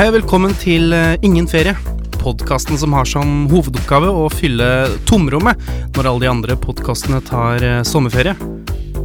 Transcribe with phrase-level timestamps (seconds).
[0.00, 1.74] Hei og velkommen til eh, Ingen ferie.
[2.22, 4.64] Podkasten som har som hovedoppgave å fylle
[5.04, 5.60] tomrommet
[5.92, 8.32] når alle de andre podkastene tar eh, sommerferie.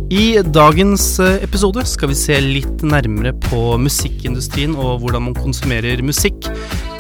[0.08, 6.00] I dagens eh, episode skal vi se litt nærmere på musikkindustrien og hvordan man konsumerer
[6.00, 6.48] musikk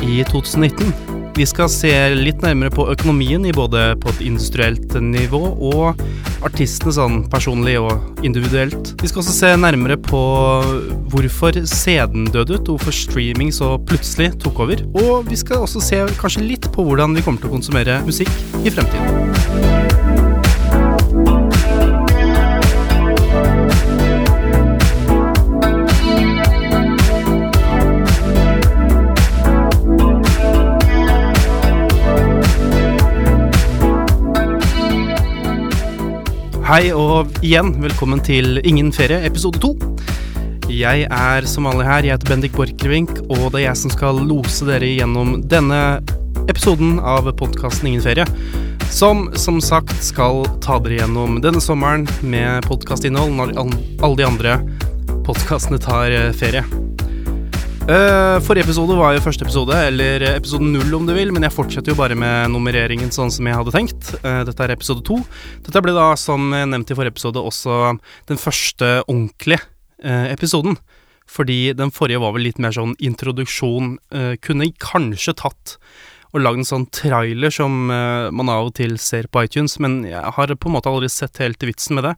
[0.04, 0.92] i 2019.
[1.40, 5.40] Vi skal se litt nærmere på økonomien i både på et industrielt nivå
[5.72, 6.04] og
[6.46, 8.94] artistene sånn personlig og individuelt.
[9.02, 10.22] Vi skal også se nærmere på
[11.14, 14.86] hvorfor CD-en døde ut, og hvorfor streaming så plutselig tok over.
[15.02, 18.32] Og vi skal også se kanskje litt på hvordan vi kommer til å konsumere musikk
[18.64, 19.95] i fremtiden.
[36.66, 39.76] Hei og igjen velkommen til Ingen ferie, episode to.
[40.66, 44.18] Jeg er som vanlig her, jeg heter Bendik Borchgrevink, og det er jeg som skal
[44.26, 45.82] lose dere gjennom denne
[46.50, 48.26] episoden av podkasten Ingen ferie.
[48.90, 54.58] Som som sagt skal ta dere gjennom denne sommeren med podkastinnhold når alle de andre
[55.30, 56.66] podkastene tar eh, ferie.
[57.86, 61.54] Uh, forrige episode var jo første episode, eller episode null om du vil, men jeg
[61.54, 64.08] fortsetter jo bare med nummereringen sånn som jeg hadde tenkt.
[64.24, 65.20] Uh, dette er episode to.
[65.68, 67.94] Dette ble da, som nevnt i forrige episode, også
[68.32, 69.62] den første ordentlige
[70.02, 70.80] uh, episoden.
[71.30, 73.96] Fordi den forrige var vel litt mer sånn introduksjon.
[74.46, 75.78] kunne kanskje tatt
[76.36, 80.02] og lagd en sånn trailer som uh, man av og til ser på iTunes, men
[80.08, 82.14] jeg har på en måte aldri sett helt vitsen med det.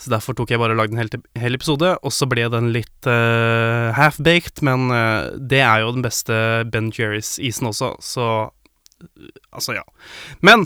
[0.00, 2.72] Så derfor tok jeg bare og lagde en hel, hel episode, og så ble den
[2.76, 6.36] litt uh, half-baked, men uh, det er jo den beste
[6.68, 8.28] Ben Jerrys-isen også, så
[9.52, 9.82] Altså, ja.
[10.40, 10.62] Men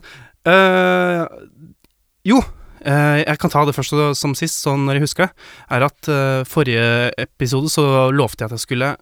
[2.28, 2.37] Jo,
[2.84, 5.32] jeg kan ta det først som sist, sånn når jeg husker,
[5.75, 6.10] er at
[6.47, 7.82] forrige episode så
[8.14, 8.92] lovte jeg at jeg skulle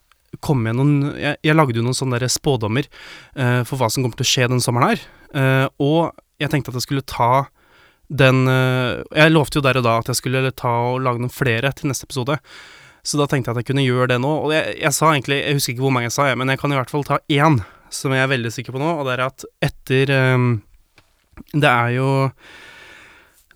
[0.44, 2.88] kom med noen Jeg, jeg lagde jo noen sånne der spådommer
[3.38, 5.04] uh, for hva som kommer til å skje den sommeren her.
[5.36, 6.00] Uh, og
[6.42, 7.46] jeg tenkte at jeg skulle ta
[8.06, 11.32] den uh, Jeg lovte jo der og da at jeg skulle ta og lage noen
[11.32, 12.38] flere til neste episode.
[13.06, 14.32] Så da tenkte jeg at jeg kunne gjøre det nå.
[14.46, 16.62] Og jeg, jeg sa egentlig Jeg husker ikke hvor mange jeg sa, jeg, men jeg
[16.62, 17.60] kan i hvert fall ta én
[17.94, 20.48] som jeg er veldig sikker på nå, og det er at etter um,
[21.52, 22.08] Det er jo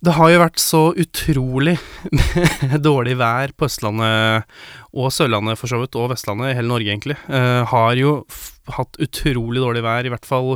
[0.00, 1.74] det har jo vært så utrolig
[2.88, 4.46] dårlig vær på Østlandet
[4.96, 7.18] og Sørlandet for så vidt, og Vestlandet, hele Norge egentlig.
[7.28, 8.14] Uh, har jo
[8.78, 10.54] hatt utrolig dårlig vær, i hvert fall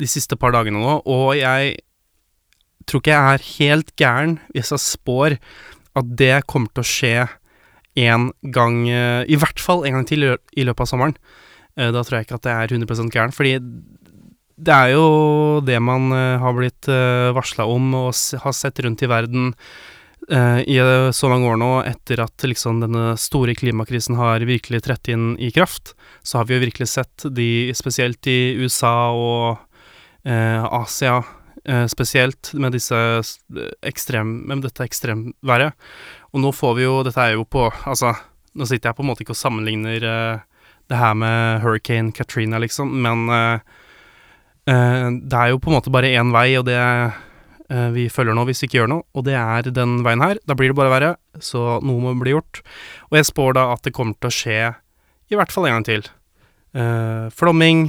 [0.00, 0.96] de siste par dagene nå.
[1.06, 1.76] Og jeg
[2.88, 5.38] tror ikke jeg er helt gæren hvis jeg spår
[6.00, 7.14] at det kommer til å skje
[8.00, 11.16] en gang, uh, i hvert fall en gang til i løpet av sommeren.
[11.78, 13.54] Uh, da tror jeg ikke at det er 100 gæren, fordi
[14.60, 15.06] det er jo
[15.64, 18.12] det man uh, har blitt uh, varsla om og
[18.44, 19.50] har sett rundt i verden
[20.30, 20.76] uh, i
[21.16, 25.50] så mange år nå, etter at liksom denne store klimakrisen har virkelig trett inn i
[25.54, 25.94] kraft.
[26.22, 29.66] Så har vi jo virkelig sett de, spesielt i USA og
[30.20, 31.22] Asia
[31.88, 32.74] spesielt, med
[33.88, 35.72] ekstrem, med dette ekstremværet.
[36.32, 38.12] Og nå får vi jo Dette er jo på Altså,
[38.52, 42.92] nå sitter jeg på en måte ikke og sammenligner det her med hurricane Katrina, liksom,
[43.00, 43.78] men Eh,
[44.70, 48.44] det er jo på en måte bare én vei, og det eh, vi følger nå
[48.48, 50.38] hvis vi ikke gjør noe, og det er den veien her.
[50.46, 52.62] Da blir det bare verre, så noe må bli gjort.
[53.10, 54.60] Og jeg spår da at det kommer til å skje
[55.30, 56.06] i hvert fall en gang til.
[56.74, 57.88] Uh, flomming,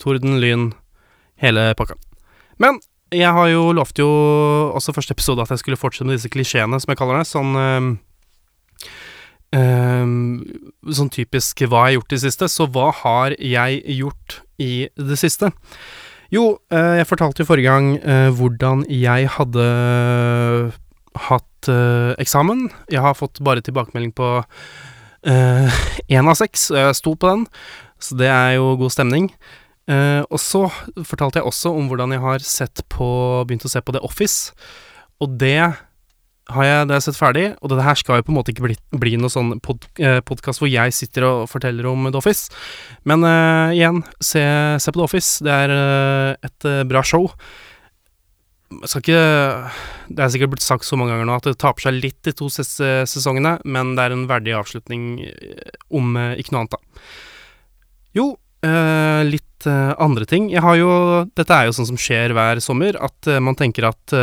[0.00, 0.70] torden, lyn,
[1.40, 1.96] hele pakka.
[2.60, 2.78] Men
[3.14, 4.08] jeg har jo lovt jo
[4.76, 7.28] også første episode at jeg skulle fortsette med disse klisjeene, som jeg kaller det.
[7.30, 7.94] Sånn uh,
[9.54, 12.48] Sånn typisk hva jeg har gjort i det siste.
[12.50, 15.52] Så hva har jeg gjort i det siste?
[16.32, 19.64] Jo, eh, jeg fortalte jo forrige gang eh, hvordan jeg hadde
[21.28, 22.68] hatt eh, eksamen.
[22.92, 24.36] Jeg har fått bare tilbakemelding på
[25.24, 27.44] én av seks, og jeg sto på den,
[27.96, 29.30] så det er jo god stemning.
[29.88, 30.66] og så
[31.00, 33.06] fortalte jeg også om hvordan jeg har sett på
[33.48, 34.52] begynt å se på The Office,
[35.24, 35.72] og det
[36.52, 38.66] har jeg, det jeg sett ferdig, og det her skal jo på en måte ikke
[38.66, 42.52] bli, bli noe sånn pod, eh, podkast hvor jeg sitter og forteller om The Office.
[43.08, 44.42] Men eh, igjen, se,
[44.76, 45.38] se, på The Office.
[45.44, 47.30] Det er eh, et uh, bra show.
[48.74, 49.24] Jeg skal ikke
[50.08, 52.32] Det er sikkert blitt sagt så mange ganger nå at det taper seg litt de
[52.36, 52.74] to ses
[53.08, 55.04] sesongene, men det er en verdig avslutning
[55.94, 57.04] om ikke noe annet, da.
[58.18, 58.32] Jo,
[58.64, 59.20] Uh,
[59.68, 60.48] uh, andre ting.
[60.52, 60.90] Jeg har jo
[61.36, 64.14] Dette er jo sånn som skjer hver sommer, at uh, man tenker at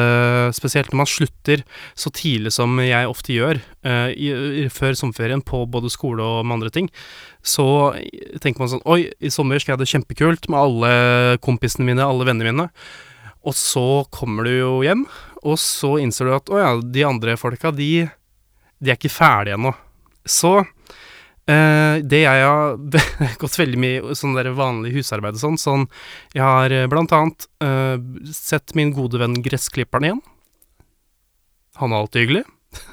[0.55, 1.63] spesielt når man slutter
[1.97, 3.59] så tidlig som jeg ofte gjør,
[4.13, 4.27] i,
[4.69, 6.89] før sommerferien på både skole og med andre ting,
[7.41, 7.65] så
[8.43, 10.91] tenker man sånn Oi, i sommer skal jeg ha det kjempekult med alle
[11.41, 12.67] kompisene mine, alle vennene mine.
[13.41, 15.07] Og så kommer du jo hjem,
[15.41, 18.05] og så innser du at å ja, de andre folka, de,
[18.77, 19.73] de er ikke ferdige ennå.
[20.29, 20.80] Så Eh,
[21.47, 22.77] det jeg har
[23.41, 25.85] gått veldig mye sånn der vanlig husarbeid og sånn, sånn
[26.35, 27.97] Jeg har eh, blant annet eh,
[28.31, 30.23] sett min gode venn gressklipperen igjen.
[31.81, 32.43] Han er alltid hyggelig.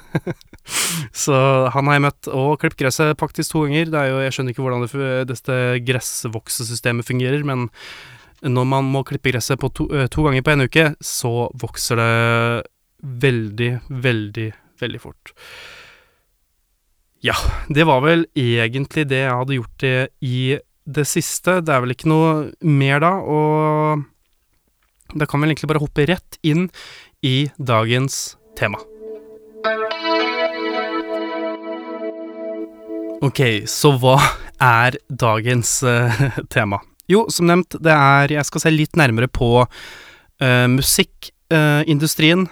[1.23, 1.35] så
[1.73, 3.91] han har jeg møtt og klippet gresset faktisk to ganger.
[3.91, 7.69] Det er jo, jeg skjønner ikke hvordan det, dette gressvoksesystemet fungerer, men
[8.41, 12.11] når man må klippe gresset to, eh, to ganger på en uke, så vokser det
[12.99, 14.49] veldig, veldig,
[14.79, 15.33] veldig fort.
[17.19, 17.35] Ja,
[17.67, 21.57] det var vel egentlig det jeg hadde gjort det i det siste.
[21.59, 22.29] Det er vel ikke noe
[22.63, 24.05] mer da, og
[25.19, 26.69] da kan vi egentlig bare hoppe rett inn
[27.25, 28.79] i dagens tema.
[33.19, 34.15] Ok, så hva
[34.63, 36.21] er dagens uh,
[36.53, 36.79] tema?
[37.11, 42.47] Jo, som nevnt, det er Jeg skal se litt nærmere på uh, musikkindustrien.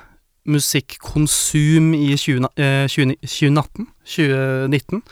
[0.48, 2.48] Musikkonsum i 20,
[2.92, 3.88] 20, 2018.
[4.16, 5.04] 2019.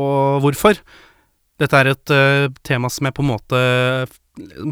[0.00, 0.80] og hvorfor?
[1.60, 2.12] Dette er et
[2.64, 3.60] tema som jeg på en måte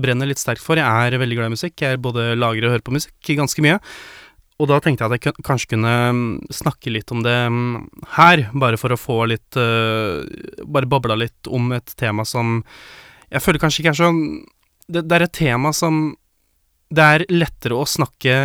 [0.01, 0.81] brenner litt sterkt for.
[0.81, 1.77] Jeg er veldig glad i musikk.
[1.83, 3.81] Jeg både lager og hører på musikk ganske mye.
[4.59, 6.23] Og da tenkte jeg at jeg kanskje kunne mm,
[6.55, 7.75] snakke litt om det mm,
[8.17, 12.59] her, bare for å få litt Bare babla litt om et tema som
[13.29, 14.09] jeg føler kanskje ikke er så
[14.89, 16.17] det, det, er et tema som
[16.89, 18.39] Det er lettere å snakke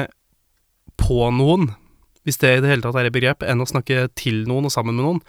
[1.00, 1.69] på noen,
[2.28, 4.74] hvis det i det hele tatt er et begrep, enn å snakke til noen og
[4.74, 5.22] sammen med noen.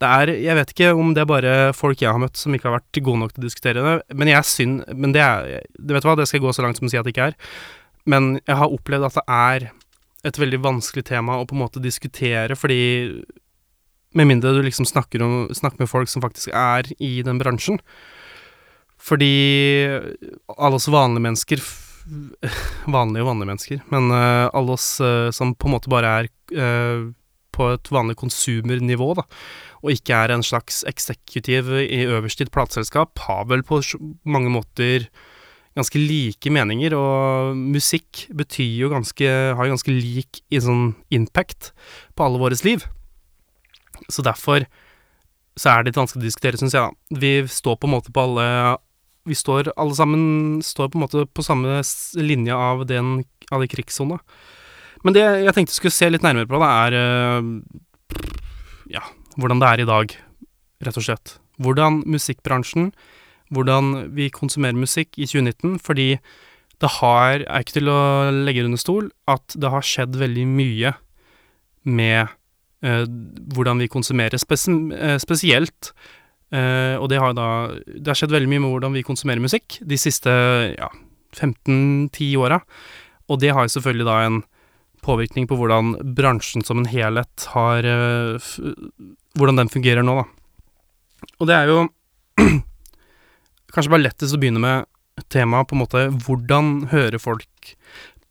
[0.00, 2.70] Det er Jeg vet ikke om det er bare folk jeg har møtt som ikke
[2.70, 6.06] har vært gode nok til å diskutere det, men jeg synd Men det er vet
[6.06, 7.36] hva, det skal gå så langt som å si at det ikke er.
[8.08, 9.68] Men jeg har opplevd at det er
[10.30, 13.22] et veldig vanskelig tema å på en måte diskutere, fordi
[14.12, 17.78] Med mindre du liksom snakker, om, snakker med folk som faktisk er i den bransjen.
[18.98, 19.86] Fordi
[20.58, 21.62] alle oss vanlige mennesker
[22.96, 26.30] Vanlige og vanlige mennesker, men uh, alle oss uh, som på en måte bare er
[26.56, 27.10] uh,
[27.54, 29.26] på et vanlig konsumernivå, da,
[29.82, 33.82] og ikke er en slags eksekutiv i øverst i plateselskap, har vel på
[34.24, 35.08] mange måter
[35.78, 41.70] ganske like meninger, og musikk betyr jo ganske Har ganske lik i sånn impact
[42.18, 42.82] på alle våres liv.
[44.10, 44.66] Så derfor
[45.58, 47.20] så er det litt vanskelig å diskutere, syns jeg, da.
[47.20, 48.46] Vi står på en måte på alle
[49.28, 50.22] Vi står alle sammen
[50.64, 51.80] står på en måte på samme
[52.16, 53.20] linje av den
[53.50, 54.20] av de krigssona.
[55.04, 57.48] Men det jeg tenkte skulle se litt nærmere på, da, er eh,
[58.96, 59.04] ja,
[59.40, 60.14] hvordan det er i dag,
[60.86, 61.38] rett og slett.
[61.60, 62.90] Hvordan musikkbransjen
[63.50, 66.10] hvordan vi konsumerer musikk i 2019, fordi
[66.80, 68.00] det har, er ikke til å
[68.46, 70.94] legge under stol, at det har skjedd veldig mye
[71.90, 72.30] med
[72.86, 73.04] eh,
[73.54, 75.92] hvordan vi konsumerer, spes eh, spesielt.
[76.50, 79.78] Eh, og det har da Det har skjedd veldig mye med hvordan vi konsumerer musikk
[79.86, 80.30] de siste
[80.74, 80.88] ja,
[81.36, 82.60] 15-10 åra.
[83.30, 84.40] Og det har selvfølgelig da en
[85.04, 88.50] påvirkning på hvordan bransjen som en helhet har eh,
[89.38, 90.26] Hvordan den fungerer nå, da.
[91.38, 91.84] Og det er jo
[93.74, 94.88] kanskje bare lettest å begynne med
[95.30, 97.74] temaet på en måte hvordan hører folk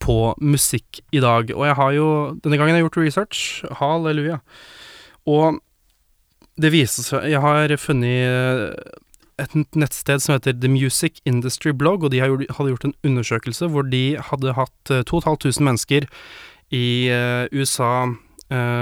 [0.04, 1.51] på musikk i dag.
[1.56, 2.07] Og jeg har jo
[2.44, 3.42] Denne gangen jeg har gjort research.
[3.80, 4.39] Halleluja.
[5.30, 5.60] Og
[6.59, 8.80] det viser seg Jeg har funnet
[9.39, 13.87] et nettsted som heter The Music Industry Blog, og de hadde gjort en undersøkelse hvor
[13.87, 16.09] de hadde hatt 2500 mennesker
[16.75, 18.09] i uh, USA,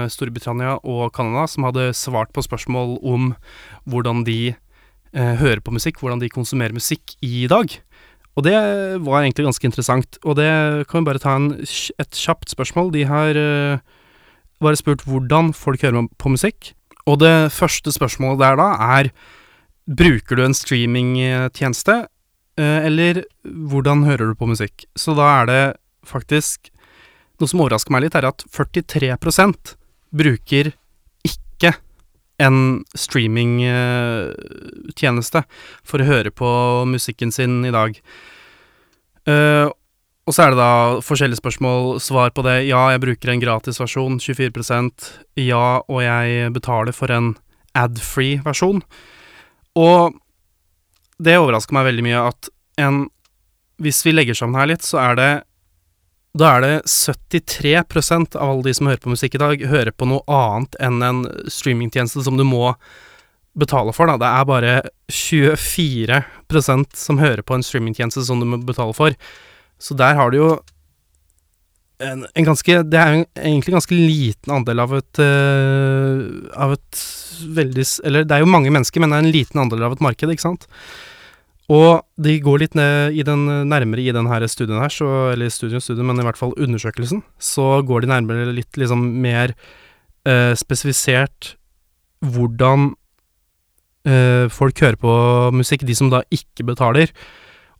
[0.08, 3.34] Storbritannia og Canada som hadde svart på spørsmål om
[3.84, 4.54] hvordan de
[5.12, 7.76] eh, hører på musikk, hvordan de konsumerer musikk i dag.
[8.38, 8.54] Og det
[9.02, 10.18] var egentlig ganske interessant.
[10.24, 10.48] Og det
[10.88, 12.92] kan vi bare ta en, et kjapt spørsmål.
[12.94, 13.80] De har eh,
[14.62, 16.72] bare spurt hvordan folk hører på musikk.
[17.08, 19.08] Og det første spørsmålet der da er
[19.88, 21.94] Bruker du en streamingtjeneste,
[22.60, 24.84] eh, eller hvordan hører du på musikk?
[24.92, 26.68] Så da er det faktisk
[27.38, 29.78] Noe som overrasker meg litt, er at 43%
[30.10, 30.74] bruker
[31.22, 31.70] ikke
[32.42, 35.46] en streamingtjeneste
[35.86, 37.94] for å høre på musikken sin i dag.
[40.28, 42.66] Og så er det da forskjellige spørsmål, svar på det.
[42.68, 45.06] Ja, jeg bruker en gratisversjon, 24%
[45.40, 47.30] Ja, og jeg betaler for en
[47.78, 48.82] ad-free versjon.
[49.78, 50.18] Og
[51.16, 53.06] det overrasker meg veldig mye at en
[53.78, 55.32] Hvis vi legger sammen her litt, så er det
[56.38, 60.06] da er det 73% av alle de som hører på musikk i dag, hører på
[60.06, 61.20] noe annet enn en
[61.50, 62.74] streamingtjeneste som du må
[63.58, 64.18] betale for, da.
[64.20, 64.74] Det er bare
[65.10, 69.16] 24% som hører på en streamingtjeneste som du må betale for.
[69.78, 70.50] Så der har du jo
[72.02, 76.18] en, en ganske Det er jo egentlig en ganske liten andel av et uh,
[76.54, 77.04] Av et
[77.58, 80.04] veldig Eller det er jo mange mennesker, men det er en liten andel av et
[80.04, 80.68] marked, ikke sant?
[81.68, 85.82] Og de går litt ned i den, nærmere i denne studien her, så, eller studien,
[85.84, 91.52] studien, men i hvert fall undersøkelsen, så går de nærmere litt liksom mer uh, spesifisert
[92.24, 92.88] hvordan
[94.08, 95.12] uh, folk hører på
[95.60, 97.12] musikk, de som da ikke betaler.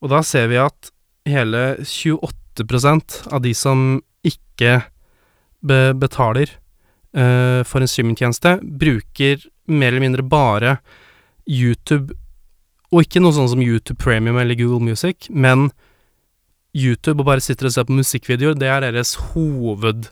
[0.05, 0.93] Og da ser vi at
[1.31, 4.81] hele 28% av de som ikke
[5.65, 6.53] be betaler
[7.17, 10.79] uh, for en streamingtjeneste, bruker mer eller mindre bare
[11.49, 12.15] YouTube,
[12.93, 15.71] og ikke noe sånn som YouTube Premium eller Google Music, men
[16.77, 20.11] YouTube og bare sitter og ser på musikkvideoer, det er deres hoved...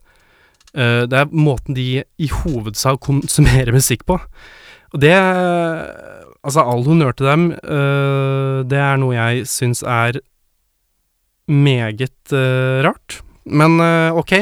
[0.77, 4.19] Uh, det er måten de i hovedsak konsumerer musikk på.
[4.93, 5.15] Og det
[6.47, 10.21] Altså, all honnør til dem, Uh, det er noe jeg syns er
[11.47, 13.21] meget uh, rart.
[13.45, 14.33] Men uh, ok.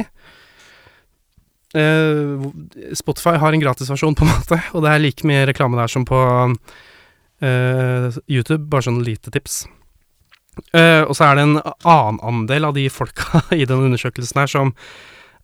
[1.74, 2.50] Uh,
[2.94, 6.06] Spotify har en gratisversjon, på en måte, og det er like mye reklame der som
[6.08, 6.18] på
[7.44, 9.64] YouTube, bare sånn lite tips.
[10.72, 14.70] Og så er det en annen andel av de folka i den undersøkelsen her som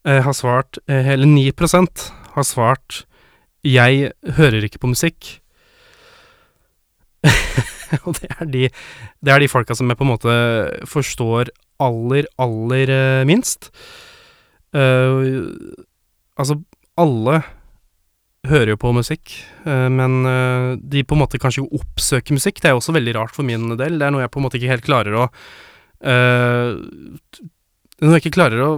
[0.06, 2.06] har svart Hele 9%
[2.38, 3.02] har svart
[3.60, 5.40] 'jeg hører ikke på musikk'.
[8.06, 8.68] og det er, de,
[9.20, 10.34] det er de folka som jeg på en måte
[10.90, 13.70] forstår aller, aller uh, minst.
[14.76, 15.40] Uh,
[16.38, 16.60] altså,
[17.00, 17.40] alle
[18.48, 19.34] hører jo på musikk,
[19.66, 20.22] uh, men
[20.80, 22.62] de på en måte kanskje oppsøker musikk.
[22.62, 23.98] Det er også veldig rart for min del.
[24.00, 25.28] Det er noe jeg på en måte ikke helt klarer å
[28.00, 28.68] Noe jeg ikke klarer å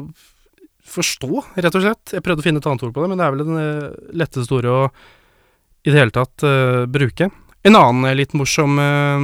[0.92, 1.28] forstå,
[1.62, 2.11] rett og slett.
[2.16, 3.66] Jeg prøvde å finne et annet ord på det, men det er vel det
[4.19, 4.81] letteste ordet å
[5.87, 6.42] i det hele tatt
[6.90, 7.28] bruke.
[7.62, 9.21] En annen eh, litt morsom eh,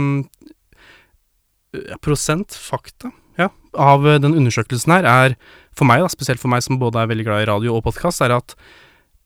[2.04, 5.38] prosent, fakta, ja, av eh, den undersøkelsen her, er
[5.78, 8.23] for meg, da, spesielt for meg som både er veldig glad i radio og podkast,
[8.25, 8.54] er at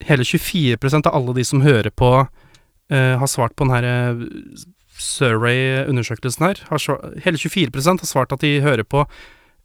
[0.09, 2.13] hele 24% av alle de som hører på,
[2.93, 4.25] eh, har svart på den her eh,
[5.03, 6.61] Survey-undersøkelsen her.
[6.79, 9.07] Svart, hele 24 har svart at de hører på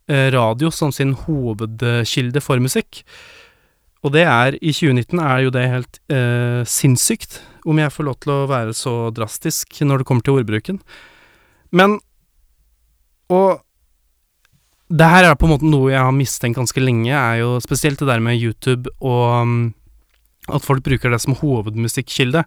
[0.10, 3.04] eh, radio som sin hovedkilde for musikk.
[4.06, 8.18] Og det er, i 2019 er jo det helt eh, sinnssykt, om jeg får lov
[8.24, 10.82] til å være så drastisk når det kommer til ordbruken.
[11.76, 12.00] Men
[13.28, 13.60] Og
[14.88, 18.00] det her er på en måte noe jeg har mistenkt ganske lenge, er jo spesielt
[18.00, 19.58] det der med YouTube og um,
[20.48, 22.46] at folk bruker det som hovedmusikkilde.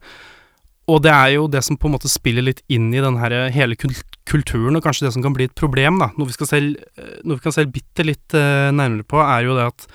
[0.88, 3.34] Og det er jo det som på en måte spiller litt inn i den her
[3.52, 6.08] hele kulturen, og kanskje det som kan bli et problem, da.
[6.16, 9.44] Noe vi skal se, eh, noe vi kan se bitte litt uh, nærmere på, er
[9.46, 9.86] jo det at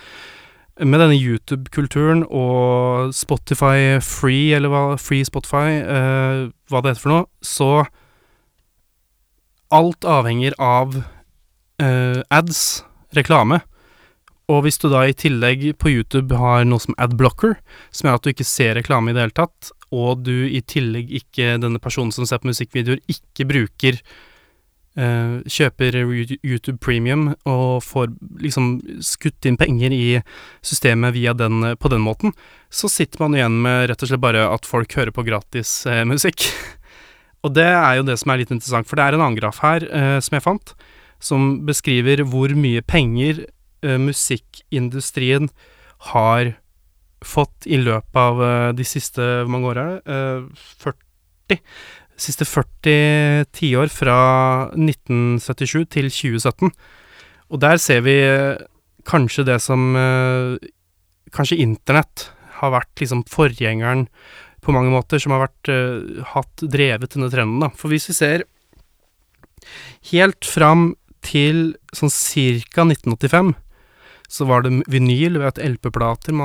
[0.83, 6.41] med denne YouTube-kulturen og Spotify Free, eller hva Free Spotify, eh,
[6.71, 7.85] hva det heter for noe, så
[9.73, 10.93] Alt avhenger av
[11.81, 12.59] eh, ads,
[13.17, 13.57] reklame.
[14.45, 17.55] Og hvis du da i tillegg på YouTube har noe som adblocker,
[17.89, 21.09] som gjør at du ikke ser reklame i det hele tatt, og du i tillegg
[21.17, 23.99] ikke, denne personen som ser på musikkvideoer, ikke bruker
[24.95, 25.97] kjøper
[26.39, 30.21] YouTube Premium og får liksom skutt inn penger i
[30.63, 32.31] systemet via den på den måten,
[32.71, 36.05] så sitter man igjen med rett og slett bare at folk hører på gratis eh,
[36.07, 36.47] musikk.
[37.43, 39.59] og det er jo det som er litt interessant, for det er en annen graf
[39.65, 40.75] her eh, som jeg fant,
[41.19, 43.45] som beskriver hvor mye penger
[43.85, 45.51] musikkindustrien
[46.09, 46.55] har
[47.21, 48.39] fått i løpet av
[48.73, 50.55] de siste Hvor mange år er det?
[50.81, 51.59] 40
[52.19, 54.19] siste 40 tiår, fra
[54.73, 56.71] 1977 til 2017.
[57.51, 58.61] Og der ser vi eh,
[59.07, 60.71] kanskje det som eh,
[61.35, 62.29] Kanskje internett
[62.61, 64.05] har vært liksom forgjengeren
[64.63, 67.67] på mange måter, som har vært uh, hatt drevet denne trenden, da.
[67.75, 68.45] For hvis vi ser
[70.13, 70.93] helt fram
[71.25, 73.51] til sånn cirka 1985,
[74.31, 76.39] så var det vinyl LP-plater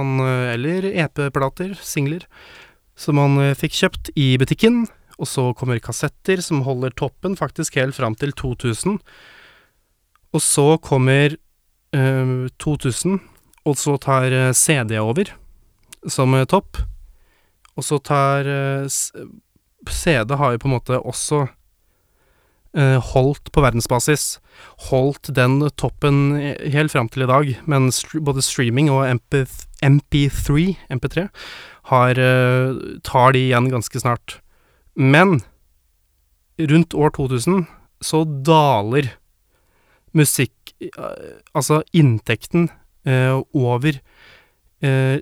[0.57, 2.27] Eller EP-plater, singler,
[2.99, 4.89] som man fikk kjøpt i butikken.
[5.21, 8.99] Og så kommer kassetter, som holder toppen faktisk helt fram til 2000.
[10.33, 11.37] Og så kommer
[11.93, 13.21] eh, 2000,
[13.69, 15.33] og så tar eh, CD over
[16.09, 16.81] som eh, topp.
[17.77, 19.01] Og så tar eh,
[19.91, 21.49] CD har jo på en måte også
[22.71, 24.37] holdt på verdensbasis.
[24.93, 26.37] Holdt den toppen
[26.71, 27.89] helt fram til i dag, men
[28.23, 29.41] både streaming og MP
[29.83, 31.25] MP3, MP3
[31.91, 32.21] har,
[33.03, 34.37] tar de igjen ganske snart.
[35.01, 35.41] Men
[36.61, 37.65] rundt år 2000
[38.05, 39.15] så daler
[40.17, 40.57] musikk
[41.57, 42.71] Altså inntekten
[43.05, 43.99] eh, over
[44.81, 45.19] eh,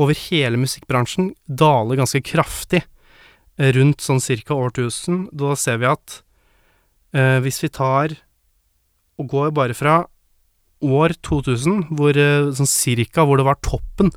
[0.00, 5.26] over hele musikkbransjen daler ganske kraftig eh, rundt sånn cirka årtusen.
[5.36, 6.22] Da ser vi at
[7.12, 8.16] eh, hvis vi tar
[9.20, 9.98] og går bare fra
[10.82, 14.14] år 2000, hvor eh, sånn cirka hvor det var toppen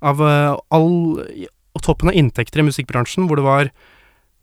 [0.00, 0.90] av eh, all
[1.78, 3.68] Toppen av inntekter i musikkbransjen, hvor det var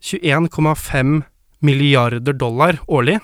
[0.06, 1.22] 21,5
[1.66, 3.18] milliarder dollar årlig.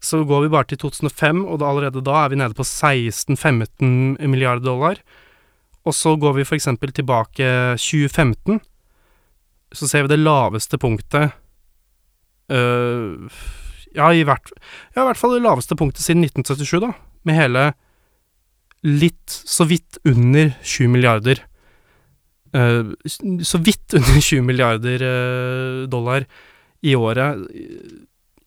[0.00, 4.22] Så går vi bare til 2005, og da allerede da er vi nede på 16-15
[4.30, 5.00] milliarder dollar.
[5.88, 6.68] Og så går vi f.eks.
[6.94, 7.48] tilbake
[7.80, 8.60] 2015,
[9.72, 11.34] så ser vi det laveste punktet
[12.52, 13.28] øh,
[13.96, 14.52] ja, i hvert,
[14.94, 16.92] ja, i hvert fall det laveste punktet siden 1977, da,
[17.24, 17.64] med hele
[18.86, 21.42] litt så vidt under 20 milliarder
[22.54, 26.24] Så vidt under 20 milliarder øh, dollar
[26.82, 27.46] i året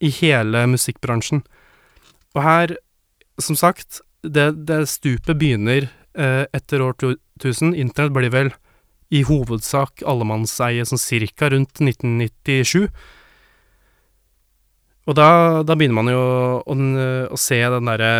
[0.01, 1.43] i hele musikkbransjen.
[2.33, 2.75] Og her,
[3.39, 7.75] som sagt, det, det stupet begynner eh, etter år 2000.
[7.75, 8.53] Internett blir vel
[9.11, 12.87] i hovedsak allemannseie sånn cirka rundt 1997.
[15.09, 15.29] Og da,
[15.67, 16.21] da begynner man jo
[16.61, 16.75] å,
[17.33, 18.11] å se den derre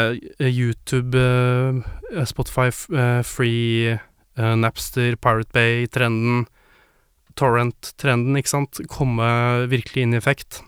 [0.42, 1.22] eh, YouTube,
[2.28, 2.68] Spotify
[3.24, 3.96] free,
[4.38, 6.46] Napster, Pirate Bay-trenden,
[7.40, 9.28] Torrent-trenden, ikke sant, komme
[9.72, 10.62] virkelig inn i effekt.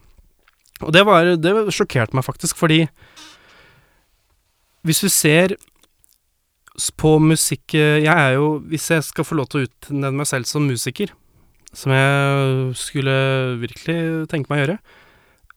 [0.84, 2.88] Og det var Det sjokkerte meg faktisk, fordi
[4.84, 5.56] hvis du ser
[6.98, 10.50] på musikk Jeg er jo Hvis jeg skal få lov til å utnevne meg selv
[10.50, 11.14] som musiker,
[11.74, 13.16] som jeg skulle
[13.62, 14.78] virkelig tenke meg å gjøre,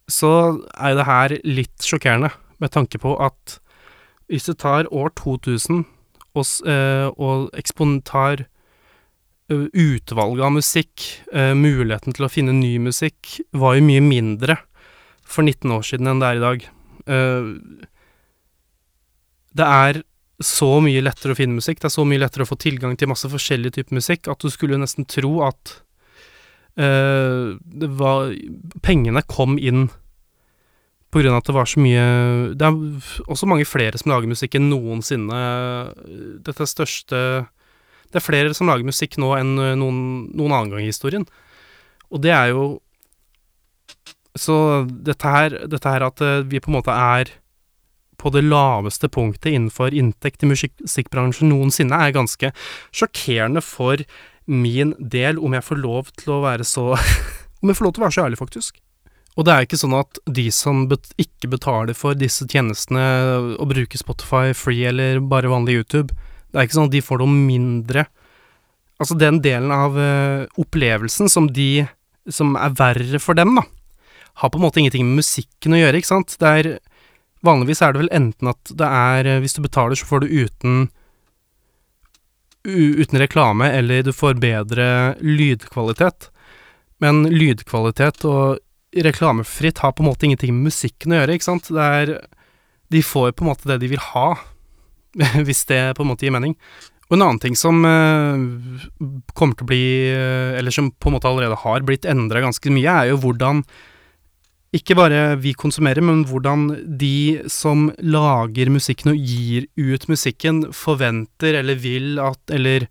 [0.08, 0.32] så
[0.78, 2.30] er det her litt sjokkerende,
[2.62, 3.58] med tanke på at
[4.30, 5.84] hvis du tar år 2000
[6.36, 8.44] og, eh, og ekspontar
[9.50, 14.58] eh, utvalget av musikk, eh, muligheten til å finne ny musikk, var jo mye mindre
[15.26, 16.66] for 19 år siden enn det er i dag.
[19.56, 20.02] Det er
[20.42, 23.08] så mye lettere å finne musikk, det er så mye lettere å få tilgang til
[23.10, 25.80] masse forskjellig type musikk, at du skulle nesten tro at
[26.76, 28.34] var
[28.84, 29.86] Pengene kom inn
[31.16, 32.06] på grunn av at det var så mye
[32.52, 35.38] Det er også mange flere som lager musikk enn noensinne.
[36.44, 37.20] Dette største
[38.10, 40.02] Det er flere som lager musikk nå enn noen,
[40.36, 41.24] noen annen gang i historien.
[42.12, 42.66] Og det er jo
[44.36, 47.32] Så dette her, dette her at eh, vi på en måte er
[48.20, 52.50] på det laveste punktet innenfor inntekt i musikkbransjen noensinne, er ganske
[52.92, 54.04] sjokkerende for
[54.44, 56.90] min del, om jeg får lov til å være så
[57.62, 58.80] Om jeg får lov til å være så ærlig, faktisk.
[59.36, 63.04] Og det er ikke sånn at de som bet ikke betaler for disse tjenestene,
[63.60, 66.16] å bruke Spotify free eller bare vanlig YouTube,
[66.50, 68.06] det er ikke sånn at de får noe mindre
[68.96, 71.84] Altså den delen av uh, opplevelsen som de
[72.32, 73.66] Som er verre for dem, da,
[74.40, 76.38] har på en måte ingenting med musikken å gjøre, ikke sant.
[76.40, 76.68] Det er
[77.44, 80.32] Vanligvis er det vel enten at det er eh, Hvis du betaler, så får du
[80.32, 80.88] uten
[82.66, 86.32] uten reklame, eller du får bedre lydkvalitet.
[86.98, 88.58] Men lydkvalitet og
[89.04, 91.72] reklamefritt har på en måte ingenting med musikken å gjøre, ikke sant.
[91.72, 92.12] Det er
[92.92, 94.28] De får på en måte det de vil ha,
[95.46, 96.54] hvis det på en måte gir mening.
[97.06, 98.34] Og en annen ting som uh,
[99.38, 102.72] kommer til å bli uh, Eller som på en måte allerede har blitt endra ganske
[102.74, 103.62] mye, er jo hvordan
[104.74, 106.66] ikke bare vi konsumerer, men hvordan
[107.00, 112.88] de som lager musikken og gir ut musikken, forventer eller vil at Eller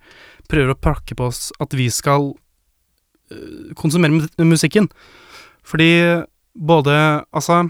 [0.50, 4.90] prøver å prakke på oss at vi skal uh, konsumere musikken.
[5.66, 5.92] Fordi
[6.56, 6.94] både
[7.36, 7.66] Altså,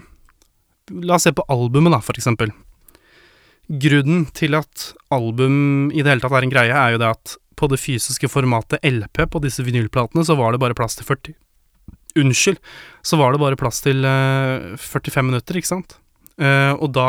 [1.02, 2.52] la oss se på albumet, da, for eksempel.
[3.66, 7.34] Grunnen til at album i det hele tatt er en greie, er jo det at
[7.56, 11.34] på det fysiske formatet LP på disse vinylplatene, så var det bare plass til 40
[12.16, 12.56] Unnskyld,
[13.04, 15.98] så var det bare plass til uh, eh, 45 minutter, ikke sant?
[16.40, 17.08] Uh, og da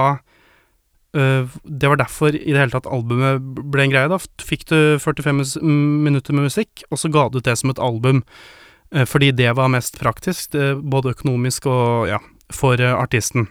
[1.15, 3.39] uh, Det var derfor i det hele tatt albumet
[3.71, 4.19] ble en greie, da.
[4.43, 8.25] Fikk du 45 minutter med musikk, og så ga du ut det som et album.
[8.87, 12.21] Fordi det var mest praktisk, både økonomisk og ja,
[12.53, 13.49] for artisten.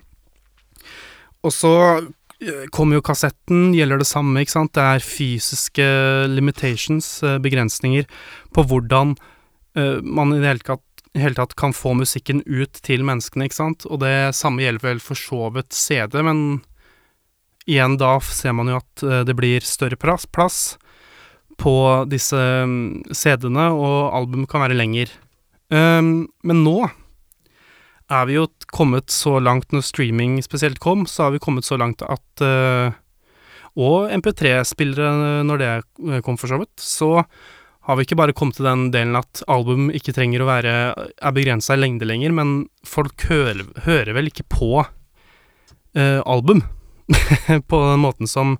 [1.44, 1.72] Og så
[2.72, 4.72] kommer jo kassetten, gjelder det samme, ikke sant.
[4.76, 5.86] Det er fysiske
[6.32, 7.10] limitations,
[7.44, 8.08] begrensninger,
[8.56, 9.12] på hvordan
[9.76, 10.86] man i det hele tatt
[11.20, 15.02] hele tatt kan få musikken ut til menneskene, ikke sant, og det samme gjelder vel
[15.02, 16.40] for så vidt CD, men
[17.66, 20.76] igjen da ser man jo at eh, det blir større plass
[21.56, 21.76] på
[22.10, 25.12] disse mm, CD-ene, og album kan være lenger.
[25.72, 26.78] Um, men nå
[28.06, 31.78] er vi jo kommet så langt, når streaming spesielt kom, så har vi kommet så
[31.80, 32.94] langt at uh,
[33.76, 35.70] Og MP3-spillere, når det
[36.24, 37.10] kom, for så vidt, så
[37.86, 41.34] har vi ikke bare kommet til den delen at album ikke trenger å være er
[41.36, 42.54] begrensa i lengde lenger, men
[42.86, 46.64] folk hører, hører vel ikke på uh, album
[47.70, 48.56] på den måten som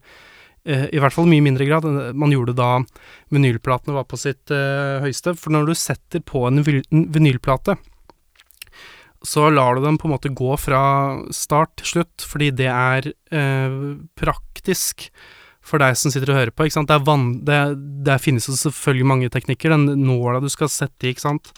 [0.67, 2.71] I hvert fall mye mindre grad enn man gjorde da
[3.31, 5.37] vinylplatene var på sitt uh, høyeste.
[5.39, 7.77] For når du setter på en vinylplate,
[9.27, 10.83] så lar du dem på en måte gå fra
[11.35, 13.09] start til slutt, fordi det er
[14.19, 15.09] praktisk
[15.67, 16.69] for deg som sitter og hører på.
[16.69, 16.99] Det,
[17.49, 17.61] det,
[18.07, 19.75] det finnes jo selvfølgelig mange teknikker.
[19.75, 21.51] Den nåla du skal sette i, ikke sant.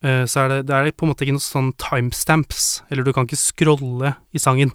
[0.00, 3.28] Så er det, det er på en måte ikke noe sånn timestamps, eller du kan
[3.28, 4.74] ikke scrolle i sangen.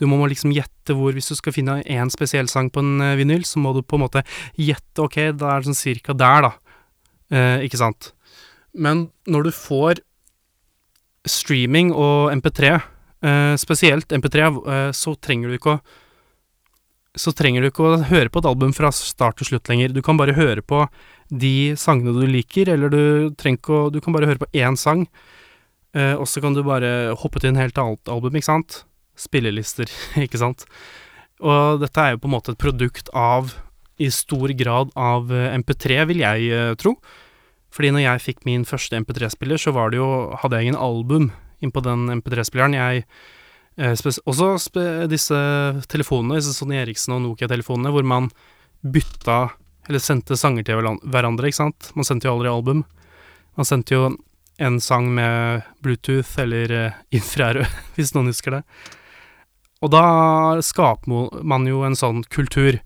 [0.00, 3.14] Du må liksom gjette hvor Hvis du skal finne én spesiell sang på en uh,
[3.18, 4.24] vinyl, så må du på en måte
[4.58, 6.52] gjette Ok, da er det sånn cirka der, da.
[7.34, 8.12] Eh, ikke sant?
[8.74, 10.02] Men når du får
[11.24, 12.74] streaming og MP3,
[13.24, 15.84] eh, spesielt MP3, eh, så trenger du ikke å
[17.14, 19.92] så trenger du ikke å høre på et album fra start til slutt lenger.
[19.94, 20.80] Du kan bare høre på
[21.30, 24.76] de sangene du liker, eller du trenger ikke å Du kan bare høre på én
[24.76, 25.06] sang,
[25.94, 28.84] eh, og så kan du bare hoppe til en helt annet album, ikke sant?
[29.18, 29.90] Spillelister,
[30.24, 30.66] ikke sant?
[31.44, 33.54] Og dette er jo på en måte et produkt av,
[34.02, 36.96] i stor grad, av eh, MP3, vil jeg eh, tro.
[37.74, 41.32] Fordi når jeg fikk min første MP3-spiller, så var det jo Hadde jeg ingen album
[41.62, 42.76] innpå den MP3-spilleren.
[42.78, 43.04] Jeg
[43.78, 45.38] eh, Også spe disse
[45.90, 48.30] telefonene, disse Sonny Eriksen og Nokia-telefonene, hvor man
[48.84, 49.54] bytta
[49.88, 51.90] Eller sendte sanger til hverandre, ikke sant.
[51.98, 52.84] Man sendte jo aldri album.
[53.58, 54.06] Man sendte jo
[54.62, 58.62] en sang med Bluetooth eller eh, infrarød, hvis noen husker det.
[59.84, 60.04] Og da
[60.64, 62.80] skaper man jo en sånn kultur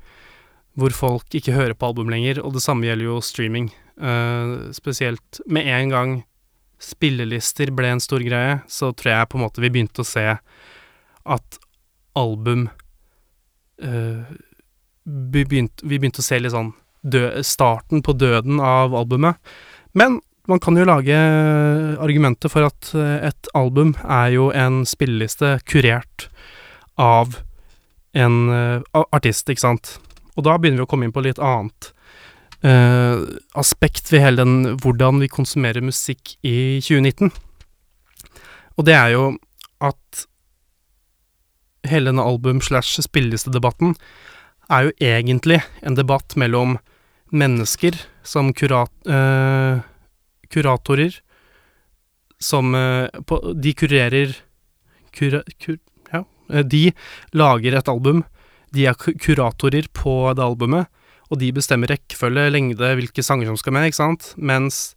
[0.79, 3.71] hvor folk ikke hører på album lenger, og det samme gjelder jo streaming.
[3.99, 6.13] Uh, spesielt med en gang
[6.83, 10.27] spillelister ble en stor greie, så tror jeg på en måte vi begynte å se
[11.29, 11.59] at
[12.19, 12.69] album
[13.83, 14.23] uh,
[15.03, 16.75] vi, begynte, vi, begynte, å se litt sånn
[17.47, 19.39] starten på døden av albumet.
[19.97, 21.17] Men man kan jo lage
[22.01, 26.29] argumentet for at eh, et album er jo en spilleliste kurert
[26.99, 27.39] av
[28.19, 29.97] en uh, artist, ikke sant.
[30.37, 31.91] Og da begynner vi å komme inn på litt annet
[32.67, 33.23] uh,
[33.59, 37.33] aspekt ved hele den hvordan vi konsumerer musikk i 2019.
[38.79, 39.29] Og det er jo
[39.83, 40.25] at
[41.89, 43.95] hele denne album-slash-spillelistedebatten
[44.75, 46.77] er jo egentlig en debatt mellom
[47.31, 49.81] mennesker som kurat, uh,
[50.53, 51.21] kuratorer
[52.39, 52.71] som
[53.27, 54.37] på, De kurerer
[55.11, 55.81] kura, kur,
[56.49, 56.89] de
[57.37, 58.23] lager et album.
[58.75, 60.89] De er kuratorer på det albumet,
[61.29, 64.93] og de bestemmer rekkefølge, lengde, hvilke sanger som skal med, ikke sant, mens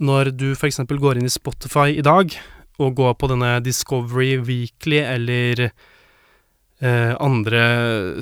[0.00, 2.32] når du eksempel går inn i Spotify i dag,
[2.76, 7.62] og går på denne Discovery Weekly eller eh, andre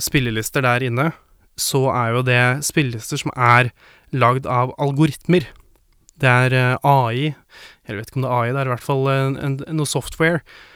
[0.02, 1.10] spillelister der inne,
[1.58, 3.72] så er jo det spillelister som er
[4.14, 5.48] lagd av algoritmer.
[6.22, 7.34] Det er eh, AI,
[7.88, 9.90] jeg vet ikke om det er AI, det er i hvert fall en, en, noe
[9.90, 10.73] software, eh,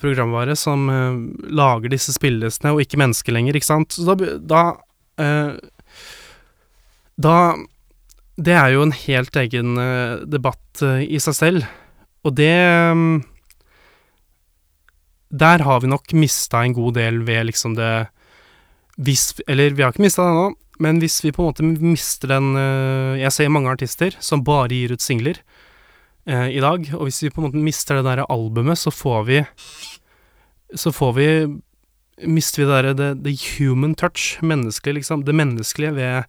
[0.00, 1.18] programvare, som eh,
[1.54, 3.94] lager disse spillelistene, og ikke mennesker lenger, ikke sant.
[3.94, 4.62] Så da, da
[5.22, 5.56] eh,
[7.18, 7.38] da
[8.38, 9.74] Det er jo en helt egen
[10.30, 11.64] debatt i seg selv,
[12.22, 12.54] og det
[12.94, 13.24] um,
[15.26, 18.06] Der har vi nok mista en god del ved liksom det
[19.02, 22.30] hvis, Eller vi har ikke mista det ennå, men hvis vi på en måte mister
[22.30, 22.54] den
[23.18, 25.42] Jeg ser mange artister som bare gir ut singler
[26.28, 29.38] i dag, og hvis vi på en måte mister det der albumet, så får vi
[30.76, 31.28] Så får vi
[32.26, 35.24] mister vi det derre the, human touch, menneskelig, liksom.
[35.24, 36.24] Det menneskelige ved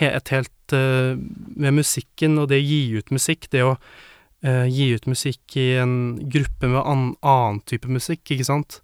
[0.00, 1.18] et helt uh,
[1.56, 5.72] Ved musikken og det å gi ut musikk, det å uh, gi ut musikk i
[5.82, 5.96] en
[6.30, 8.80] gruppe med an, annen type musikk, ikke sant.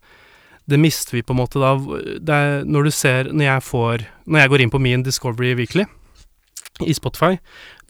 [0.69, 1.77] Det mister vi på en måte da.
[2.29, 5.87] Er når du ser Når jeg får Når jeg går inn på min Discovery Weekly
[6.85, 7.41] i Spotify,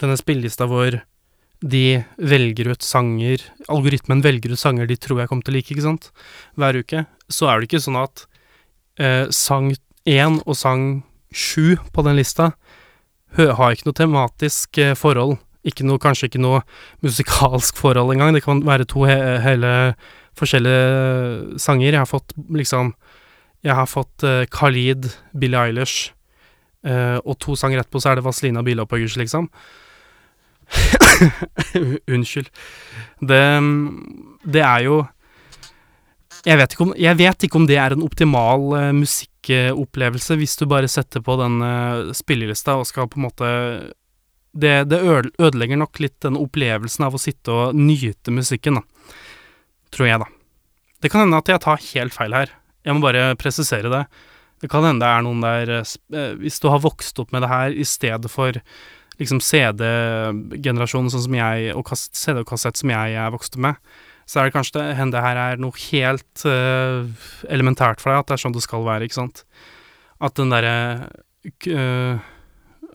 [0.01, 0.95] denne spillelista hvor
[1.59, 5.75] de velger ut sanger Algoritmen velger ut sanger de tror jeg kommer til å like,
[5.75, 6.11] ikke sant,
[6.55, 7.05] hver uke.
[7.27, 8.27] Så er det ikke sånn at
[9.01, 9.73] eh, sang
[10.09, 11.03] én og sang
[11.35, 12.53] sju på den lista
[13.37, 15.37] har ikke noe tematisk eh, forhold.
[15.67, 16.63] Ikke noe, kanskje ikke noe
[17.05, 18.33] musikalsk forhold engang.
[18.35, 19.73] Det kan være to he hele
[20.39, 21.93] forskjellige sanger.
[21.93, 22.95] Jeg har fått liksom
[23.67, 26.13] Jeg har fått eh, Khalid, Billie Eilish,
[26.87, 29.49] uh, og to sanger etterpå så er det Vazelina Bilopphøggers, liksom.
[32.15, 32.51] Unnskyld.
[33.21, 33.45] Det,
[34.45, 34.99] det er jo
[36.47, 40.69] jeg vet, om, jeg vet, ikke om, det er en optimal uh, musikkopplevelse, hvis du
[40.71, 43.49] bare setter på den uh, spillelista og skal på en måte
[44.59, 45.01] Det, det
[45.39, 49.13] ødelegger nok litt den opplevelsen av å sitte og nyte musikken, da.
[49.95, 50.29] Tror jeg, da.
[51.03, 52.55] Det kan hende at jeg tar helt feil her.
[52.87, 54.05] Jeg må bare presisere det.
[54.63, 57.53] Det kan hende det er noen der uh, Hvis du har vokst opp med det
[57.53, 58.57] her i stedet for
[59.19, 63.79] liksom CD-generasjonen sånn som jeg, og CD og kassett som jeg er vokst med,
[64.29, 67.09] så er det kanskje det, hende her er noe helt uh,
[67.49, 69.43] elementært for deg, at det er sånn det skal være, ikke sant.
[70.21, 70.75] At den derre
[71.73, 72.27] uh,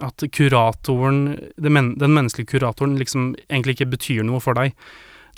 [0.03, 1.23] At kuratoren,
[1.57, 4.75] men, den menneskelige kuratoren, liksom egentlig ikke betyr noe for deg.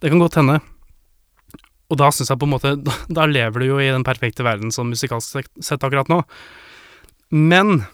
[0.01, 0.59] Det kan godt hende.
[1.91, 4.45] Og da syns jeg på en måte da, da, lever du jo i den perfekte
[4.47, 6.21] verden sånn musikalsk sett akkurat nå.
[7.35, 7.85] Men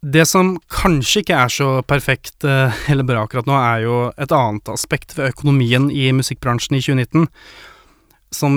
[0.00, 4.32] det som kanskje ikke er så perfekt eh, eller bra akkurat nå, er jo et
[4.32, 7.26] annet aspekt ved økonomien i musikkbransjen i 2019.
[8.32, 8.54] Som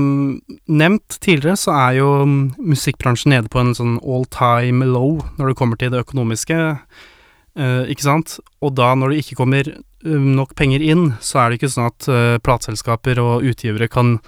[0.69, 2.11] nevnt tidligere, så er jo
[2.61, 6.59] musikkbransjen nede på en sånn all time low når det kommer til det økonomiske.
[7.59, 8.37] eh, ikke sant?
[8.63, 11.91] Og da, når det ikke kommer eh, nok penger inn, så er det ikke sånn
[11.91, 14.19] at uh, plateselskaper og utgivere kan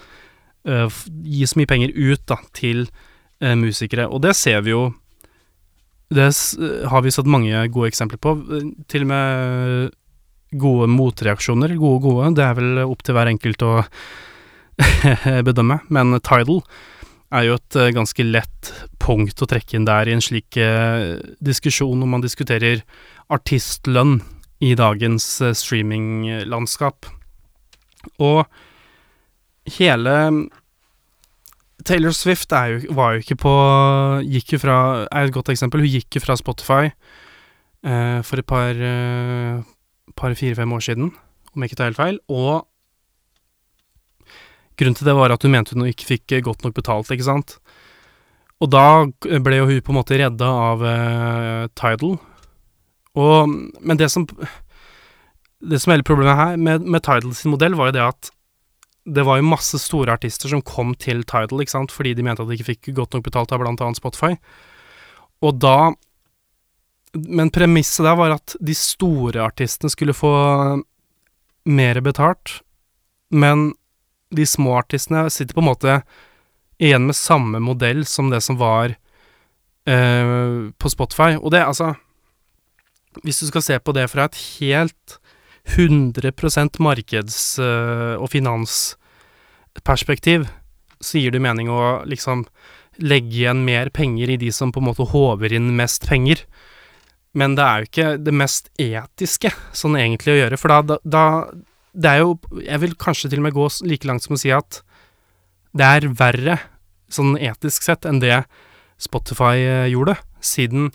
[0.66, 2.88] gi så mye penger ut da, til
[3.54, 4.08] musikere.
[4.10, 4.88] Og det ser vi jo
[6.14, 6.28] Det
[6.92, 8.36] har vi sett mange gode eksempler på.
[8.92, 9.94] Til og med
[10.56, 11.74] gode motreaksjoner.
[11.80, 12.34] Gode, gode.
[12.38, 13.74] Det er vel opp til hver enkelt å
[15.48, 15.80] bedømme.
[15.90, 16.62] Men Tidal
[17.36, 20.56] er jo et ganske lett punkt å trekke inn der i en slik
[21.44, 22.86] diskusjon, når man diskuterer
[23.34, 24.20] artistlønn
[24.64, 25.26] i dagens
[25.58, 27.10] streaminglandskap.
[28.22, 28.46] Og
[29.80, 30.16] hele
[31.84, 33.54] Taylor Swift jo, var jo ikke på
[34.24, 34.78] Gikk jo fra
[35.10, 35.84] Er et godt eksempel.
[35.84, 39.60] Hun gikk jo fra Spotify uh, for et par uh,
[40.16, 41.12] par fire-fem år siden,
[41.54, 42.20] om jeg ikke tar helt feil.
[42.32, 42.64] Og
[44.80, 47.58] grunnen til det var at hun mente hun ikke fikk godt nok betalt, ikke sant.
[48.64, 49.06] Og da
[49.44, 52.16] ble jo hun på en måte redda av uh, Tidal,
[53.16, 54.28] og, men det som
[55.66, 58.32] Det som er hele problemet her med, med Tidal sin modell, var jo det at
[59.06, 62.42] det var jo masse store artister som kom til Tidal, ikke sant, fordi de mente
[62.42, 64.34] at de ikke fikk godt nok betalt av blant annet Spotify.
[65.46, 65.94] Og da
[67.16, 70.32] Men premisset der var at de store artistene skulle få
[71.64, 72.60] mer betalt,
[73.32, 73.72] men
[74.36, 75.94] de små artistene sitter på en måte
[76.76, 78.98] igjen med samme modell som det som var
[79.88, 81.38] eh, på Spotify.
[81.40, 81.94] Og det, altså
[83.24, 85.18] hvis du skal se på det fra et helt
[85.66, 90.48] 100% markeds- eh, og finansperspektiv,
[91.02, 92.46] så gir det mening å liksom
[93.02, 96.38] legge igjen mer penger i de som på en måte håver inn mest penger.
[97.36, 101.24] Men det er jo ikke det mest etiske sånn egentlig å gjøre, for da, da,
[101.96, 104.52] Det er jo Jeg vil kanskje til og med gå like langt som å si
[104.52, 104.82] at
[105.76, 106.60] det er verre,
[107.12, 108.46] sånn etisk sett, enn det
[108.98, 110.94] Spotify eh, gjorde, siden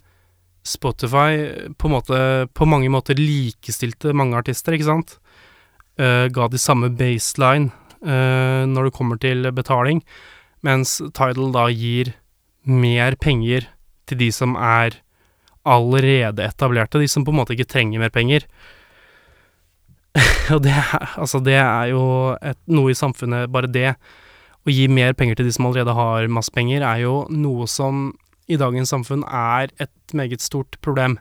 [0.67, 5.17] Spotify på, måte, på mange måter likestilte mange artister, ikke sant?
[6.01, 7.71] Uh, ga de samme baseline
[8.05, 10.03] uh, når det kommer til betaling,
[10.65, 12.15] mens Tidal da gir
[12.69, 13.69] mer penger
[14.09, 15.01] til de som er
[15.69, 18.47] allerede etablerte, de som på en måte ikke trenger mer penger.
[20.55, 20.75] Og det,
[21.17, 22.03] altså det er jo
[22.43, 23.95] et, noe i samfunnet, bare det
[24.61, 28.11] å gi mer penger til de som allerede har masse penger, er jo noe som
[28.51, 31.19] i dagens samfunn er et meget stort problem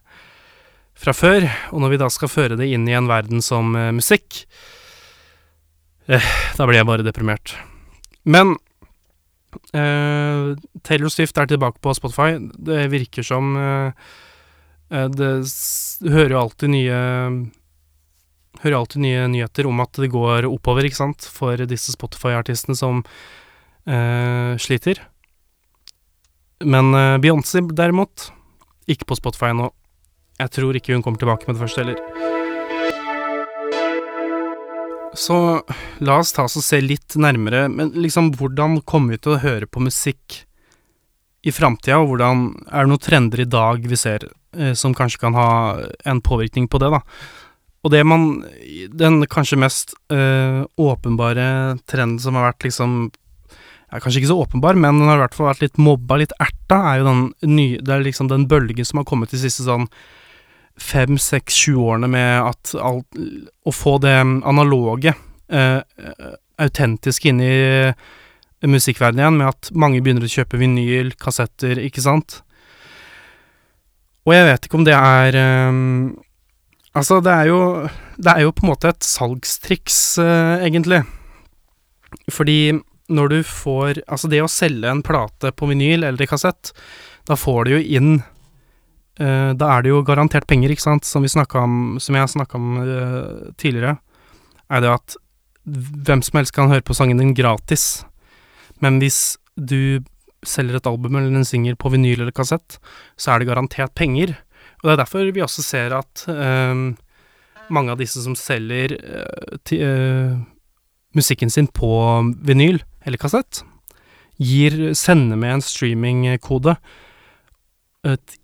[1.00, 3.92] fra før, og når vi da skal føre det inn i en verden som uh,
[3.96, 4.44] musikk,
[6.10, 7.54] uh, da blir jeg bare deprimert.
[8.28, 8.58] Men
[9.72, 12.36] uh, Taylor Swift er tilbake på Spotify.
[12.40, 13.56] Det virker som
[14.90, 17.00] Det hører jo alltid nye
[18.60, 23.04] Hører alltid nye nyheter om at det går oppover, ikke sant, for disse Spotify-artistene som
[24.60, 25.00] sliter.
[26.66, 28.30] Men uh, Beyoncé, derimot,
[28.90, 29.70] ikke på Spotify nå.
[30.40, 32.00] Jeg tror ikke hun kommer tilbake med det første heller.
[35.20, 35.36] Så
[36.06, 39.42] la oss ta oss og se litt nærmere, men liksom hvordan kommer vi til å
[39.44, 40.44] høre på musikk
[41.44, 45.22] i framtida, og hvordan er det noen trender i dag vi ser eh, som kanskje
[45.22, 45.50] kan ha
[46.08, 47.02] en påvirkning på det, da.
[47.80, 48.44] Og det man
[48.92, 53.12] Den kanskje mest eh, åpenbare trenden som har vært liksom
[53.90, 56.36] er kanskje ikke så åpenbar, men den har i hvert fall vært litt mobba, litt
[56.42, 57.22] erta, er jo den
[57.56, 59.88] nye Det er liksom den bølgen som har kommet de siste sånn
[60.80, 65.16] fem, seks, sju årene med at alt Å få det analoge,
[65.52, 65.82] eh,
[66.60, 67.58] autentiske inn i
[68.68, 72.42] musikkverdenen igjen, med at mange begynner å kjøpe vinyl, kassetter, ikke sant?
[74.28, 75.80] Og jeg vet ikke om det er eh,
[76.98, 77.60] Altså, det er jo
[78.18, 81.04] Det er jo på en måte et salgstriks, eh, egentlig.
[82.34, 86.74] Fordi når du får Altså, det å selge en plate på vinyl eller i kassett,
[87.28, 88.12] da får du jo inn
[89.22, 92.78] uh, Da er det jo garantert penger, ikke sant, som om Som jeg snakka om
[92.78, 93.98] uh, tidligere,
[94.70, 95.18] er det at
[95.70, 98.04] hvem som helst kan høre på sangen din gratis,
[98.82, 100.02] men hvis du
[100.46, 102.80] selger et album eller en singel på vinyl eller kassett,
[103.20, 104.34] så er det garantert penger.
[104.80, 106.96] Og det er derfor vi også ser at uh,
[107.70, 110.40] mange av disse som selger uh,
[111.18, 111.92] musikken sin på
[112.46, 113.64] vinyl, eller kassett,
[114.40, 116.78] gir, sender med en streamingkode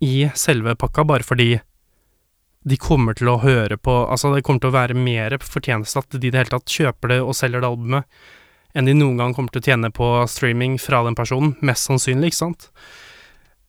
[0.04, 1.54] i selve pakka, bare fordi
[2.66, 6.10] de kommer til å høre på Altså, det kommer til å være mer fortjeneste at
[6.16, 8.04] de i det hele tatt kjøper det og selger det albumet,
[8.76, 11.50] enn de noen gang kommer til å tjene på streaming fra den personen.
[11.64, 12.62] Mest sannsynlig, ikke sant?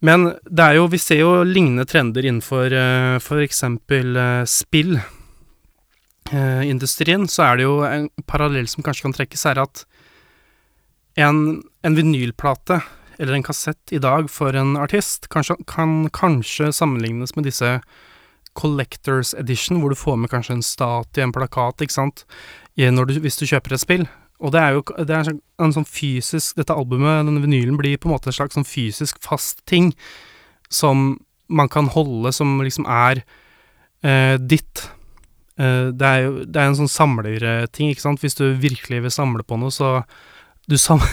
[0.03, 7.21] Men det er jo Vi ser jo lignende trender innenfor uh, for eksempel uh, spillindustrien.
[7.25, 9.75] Uh, så er det jo en parallell som kanskje kan trekkes, er at
[11.17, 12.81] en, en vinylplate
[13.17, 17.79] eller en kassett i dag for en artist kanskje, kan kanskje sammenlignes med disse
[18.57, 22.23] Collectors Edition, hvor du får med kanskje en statue, en plakat, ikke sant,
[22.77, 24.05] du, hvis du kjøper et spill.
[24.37, 27.97] Og det er jo det er en, sånn, sånn fysisk Dette albumet, denne vinylen, blir
[27.97, 29.95] på en måte en slags sånn fysisk fast ting
[30.69, 31.15] som
[31.47, 33.23] man kan holde, som liksom er
[34.03, 34.83] eh, ditt.
[35.57, 38.21] Eh, det er jo det er en sånn samlerting, ikke sant.
[38.21, 40.01] Hvis du virkelig vil samle på noe, så
[40.67, 40.99] du sam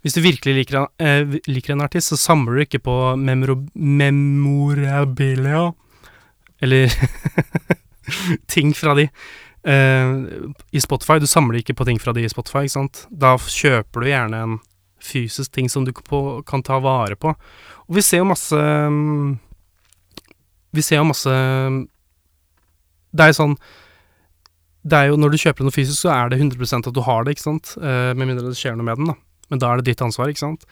[0.00, 5.66] Hvis du virkelig liker, eh, liker, en artist, så samler du ikke på memorabilia,
[6.64, 6.88] eller
[8.54, 9.04] ting fra de.
[9.68, 10.08] eh,
[10.72, 13.04] I Spotify, du samler ikke på ting fra de i Spotify, ikke sant.
[13.12, 14.56] Da kjøper du gjerne en
[15.04, 17.36] fysisk ting som du på, kan ta vare på.
[17.84, 19.38] Og vi ser jo masse um,
[20.72, 21.32] Vi ser jo masse
[23.10, 23.56] Det er jo sånn
[24.80, 27.24] Det er jo når du kjøper noe fysisk, så er det 100 at du har
[27.24, 27.74] det, ikke sant.
[27.76, 29.16] Uh, med mindre det skjer noe med den, da.
[29.52, 30.64] Men da er det ditt ansvar, ikke sant.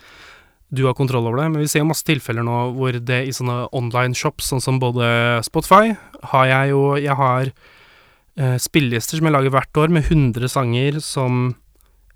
[0.72, 1.48] Du har kontroll over det.
[1.52, 4.80] Men vi ser jo masse tilfeller nå hvor det i sånne online shops, sånn som
[4.80, 5.08] både
[5.46, 5.96] Spotify,
[6.32, 11.00] har jeg jo Jeg har uh, spillelister som jeg lager hvert år, med 100 sanger
[11.04, 11.56] som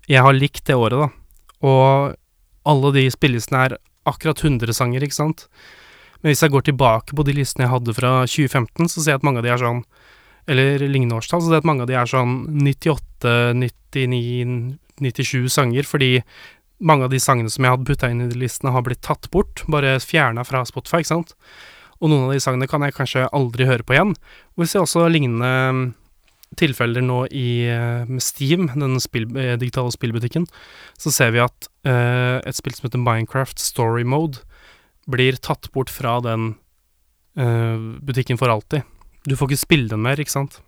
[0.09, 1.09] jeg har likt det året, da.
[1.63, 2.17] Og
[2.67, 3.77] alle de spillelistene er
[4.09, 5.47] akkurat 100 sanger, ikke sant.
[6.21, 9.21] Men hvis jeg går tilbake på de listene jeg hadde fra 2015, så ser jeg
[9.21, 9.83] at mange av de er sånn
[10.49, 15.87] Eller lignende årstall, så det at mange av de er sånn 98, 99, 97 sanger,
[15.87, 16.17] fordi
[16.83, 19.29] mange av de sangene som jeg hadde putta inn i de listene, har blitt tatt
[19.31, 21.35] bort, bare fjerna fra Spotify, ikke sant.
[22.03, 24.11] Og noen av de sangene kan jeg kanskje aldri høre på igjen.
[24.57, 25.93] Og vi ser også lignende
[26.59, 30.45] tilfeller nå i, eh, Steam, den spill, eh, digitale spillbutikken,
[30.97, 34.43] så ser vi at uh, et spill som heter Minecraft Story Mode,
[35.09, 36.55] blir tatt bort fra den
[37.35, 38.83] uh, butikken for alltid.
[39.27, 40.59] Du får ikke spille den mer, ikke sant.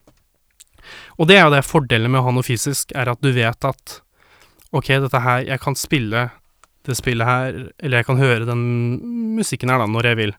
[1.19, 3.67] Og det er jo det fordelen med å ha noe fysisk, er at du vet
[3.67, 3.99] at
[4.75, 6.29] ok, dette her, jeg kan spille
[6.85, 8.65] det spillet her, eller jeg kan høre den
[9.37, 10.35] musikken her da, når jeg vil.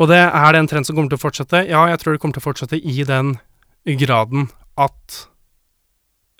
[0.00, 1.64] Og det er det en trend som kommer til å fortsette?
[1.68, 3.36] Ja, jeg tror det kommer til å fortsette i den
[3.98, 4.48] graden
[4.80, 5.18] at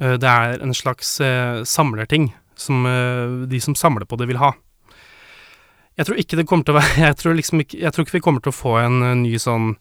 [0.03, 4.41] uh, det er en slags uh, samlerting som uh, de som samler på det, vil
[4.43, 4.53] ha.
[5.99, 8.15] Jeg tror ikke det kommer til å være Jeg tror liksom ikke Jeg tror ikke
[8.17, 9.75] vi kommer til å få en ny sånn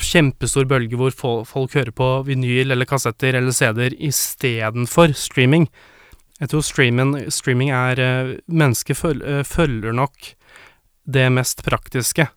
[0.00, 1.12] kjempestor bølge hvor
[1.48, 5.66] folk hører på vinyl eller kassetter eller CD-er istedenfor streaming.
[6.40, 8.00] Jeg tror streaming, streaming er
[8.48, 9.00] Mennesket
[9.48, 10.34] følger nok
[11.04, 12.28] det mest praktiske.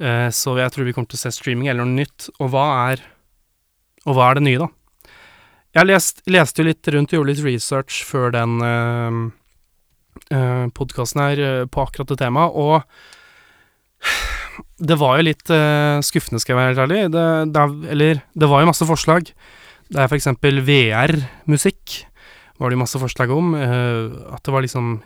[0.00, 2.30] Eh, så jeg tror vi kommer til å se streaming eller noe nytt.
[2.40, 3.08] Og hva er
[4.08, 4.68] Og hva er det nye, da?
[5.76, 9.18] Jeg lest, leste jo litt rundt og gjorde litt research før den eh,
[10.32, 12.80] eh, podkasten her uh, på akkurat det temaet, og
[14.78, 17.00] det var jo litt uh, skuffende, skal jeg være helt ærlig.
[17.14, 19.32] Det, det, eller, det var jo masse forslag.
[19.90, 22.00] Det er for eksempel VR-musikk,
[22.60, 23.54] var det jo masse forslag om.
[23.56, 25.00] at det var liksom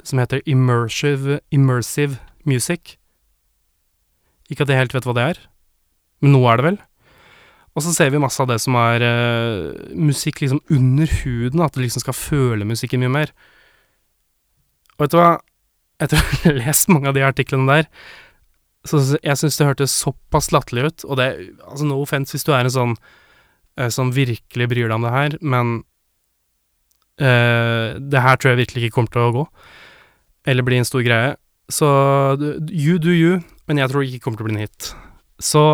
[0.00, 2.16] det som heter immersive, immersive
[2.48, 2.96] music.
[4.50, 5.42] Ikke at jeg helt vet hva det er,
[6.22, 6.78] men nå er det vel.
[7.76, 11.76] Og så ser vi masse av det som er uh, musikk liksom under huden, at
[11.76, 13.34] du liksom skal føle musikken mye mer.
[14.96, 15.36] Og vet du hva,
[16.02, 17.86] etter å ha lest mange av de artiklene der,
[18.88, 21.28] så jeg syns det hørtes såpass latterlig ut, og det
[21.68, 25.12] Altså, no offence hvis du er en sånn uh, som virkelig bryr deg om det
[25.14, 25.74] her, men
[27.20, 29.46] uh, det her tror jeg virkelig ikke kommer til å gå,
[30.48, 31.36] eller bli en stor greie.
[31.70, 31.86] Så
[32.72, 33.38] you do you,
[33.68, 34.90] men jeg tror det ikke kommer til å bli en hit.
[35.40, 35.64] Så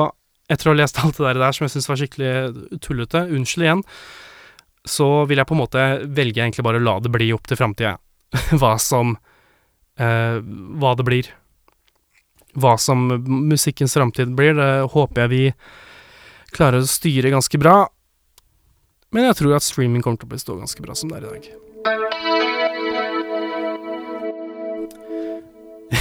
[0.51, 3.87] etter å ha lest alt det der, som jeg syns var skikkelig tullete, unnskyld igjen,
[4.87, 7.59] så vil jeg på en måte velge egentlig bare å la det bli opp til
[7.59, 7.97] framtida.
[8.61, 11.31] hva som uh, Hva det blir.
[12.57, 15.45] Hva som musikkens framtid blir, det håper jeg vi
[16.57, 17.77] klarer å styre ganske bra.
[19.15, 21.31] Men jeg tror at streaming kommer til å bestå ganske bra som det er i
[21.31, 21.43] dag.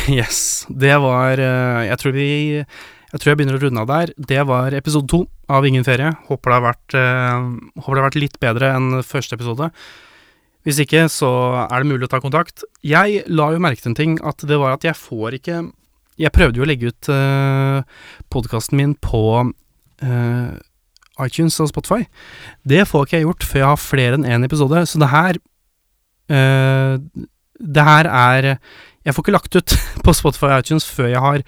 [0.10, 0.66] Yes.
[0.70, 2.28] Det var eh, Jeg tror vi
[2.58, 4.12] Jeg tror jeg begynner å runde av der.
[4.18, 6.12] Det var episode to av Ingen ferie.
[6.28, 9.70] Håper det har vært, uh, håper det har vært litt bedre enn første episode.
[10.66, 11.30] Hvis ikke, så
[11.68, 12.66] er det mulig å ta kontakt.
[12.82, 15.60] Jeg la jo merke til en ting, at det var at jeg får ikke
[16.22, 17.84] Jeg prøvde jo å legge ut uh,
[18.32, 20.50] podkasten min på uh,
[21.26, 22.06] iTunes og Spotify.
[22.68, 25.12] Det får ikke jeg gjort før jeg har flere enn én en episode, så det
[25.12, 25.40] her
[26.32, 27.00] uh,
[27.56, 28.52] Det her er
[29.06, 31.44] jeg får ikke lagt ut på Spotify og iTunes før jeg har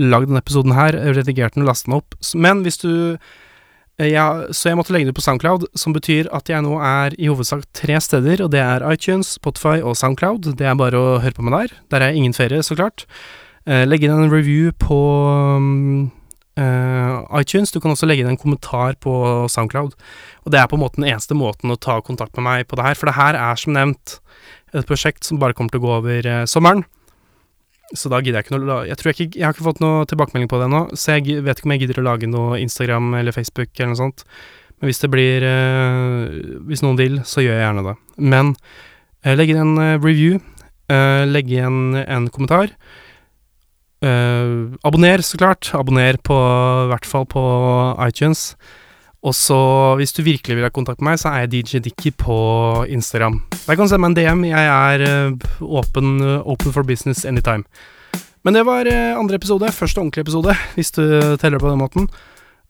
[0.00, 2.16] lagd denne episoden her, redigert den og lastet den opp.
[2.34, 6.50] Men hvis du eh, ja, Så jeg måtte legge det på Soundcloud, som betyr at
[6.50, 10.54] jeg nå er i hovedsak tre steder, og det er iTunes, Spotify og Soundcloud.
[10.58, 11.76] Det er bare å høre på meg der.
[11.94, 13.06] Der er ingen ferie, så klart.
[13.64, 14.96] Eh, legge inn en review på
[15.56, 16.10] um,
[16.60, 17.72] uh, iTunes.
[17.72, 19.14] Du kan også legge inn en kommentar på
[19.48, 19.94] Soundcloud.
[20.44, 22.76] Og det er på en måte den eneste måten å ta kontakt med meg på
[22.76, 24.18] det her, for det her er som nevnt
[24.74, 26.84] et prosjekt som bare kommer til å gå over uh, sommeren.
[27.94, 30.48] så da gidder jeg ikke noe Jeg jeg ikke Jeg har ikke fått noe tilbakemelding
[30.50, 33.32] på det ennå, så jeg vet ikke om jeg gidder å lage noe Instagram eller
[33.32, 34.24] Facebook eller noe sånt.
[34.80, 35.46] Men hvis det blir
[36.68, 37.94] Hvis noen vil, så gjør jeg gjerne det.
[38.18, 38.54] Men
[39.24, 40.40] legg inn en review.
[40.90, 42.74] Legg igjen en kommentar.
[44.84, 45.70] Abonner, så klart.
[45.74, 47.42] Abonner på I hvert fall på
[48.06, 48.52] iTunes.
[49.24, 49.56] Og så,
[49.96, 52.36] hvis du virkelig vil ha kontakt med meg, så er jeg DJ Dickie på
[52.92, 53.38] Instagram.
[53.64, 54.42] Der kan du sende meg en DM.
[54.50, 57.64] Jeg er uh, open, uh, open for business anytime.
[58.44, 59.72] Men det var uh, andre episode.
[59.72, 61.04] Første ordentlige episode, hvis du
[61.40, 62.10] teller på den måten.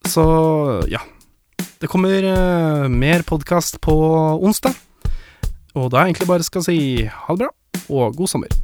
[0.06, 0.22] Så
[0.90, 1.02] ja.
[1.82, 3.94] Det kommer mer podkast på
[4.40, 4.72] onsdag.
[5.74, 7.50] Og da jeg egentlig bare skal si ha det bra,
[7.90, 8.63] og god sommer.